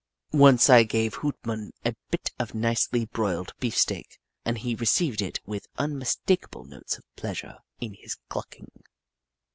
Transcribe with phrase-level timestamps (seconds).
[0.33, 5.39] Once I gave Hoot Mon a bit of nicely broiled beefsteak and he received it
[5.45, 8.83] with un mistakable notes of pleasure in his clucking.